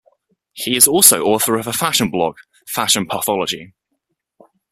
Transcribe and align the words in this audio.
He 0.53 0.75
is 0.75 0.87
also 0.87 1.23
author 1.25 1.57
of 1.57 1.67
a 1.67 1.73
fashion 1.73 2.09
blog, 2.09 2.37
Fashion 2.67 3.05
Pathology. 3.07 3.75